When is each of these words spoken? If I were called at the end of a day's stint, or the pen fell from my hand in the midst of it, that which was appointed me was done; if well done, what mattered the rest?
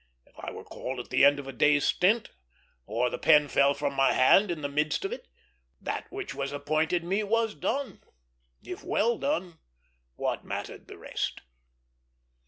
If 0.25 0.33
I 0.39 0.49
were 0.49 0.63
called 0.63 0.99
at 0.99 1.11
the 1.11 1.23
end 1.23 1.37
of 1.37 1.47
a 1.47 1.51
day's 1.53 1.85
stint, 1.85 2.31
or 2.87 3.11
the 3.11 3.19
pen 3.19 3.47
fell 3.47 3.75
from 3.75 3.93
my 3.93 4.13
hand 4.13 4.49
in 4.49 4.61
the 4.63 4.67
midst 4.67 5.05
of 5.05 5.11
it, 5.13 5.27
that 5.79 6.11
which 6.11 6.33
was 6.33 6.51
appointed 6.51 7.03
me 7.03 7.21
was 7.21 7.53
done; 7.53 8.01
if 8.63 8.83
well 8.83 9.19
done, 9.19 9.59
what 10.15 10.43
mattered 10.43 10.87
the 10.87 10.97
rest? 10.97 11.41